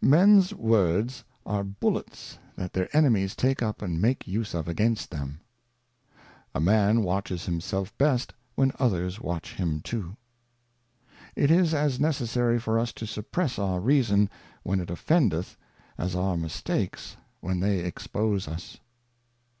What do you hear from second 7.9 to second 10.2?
best when others watch him too.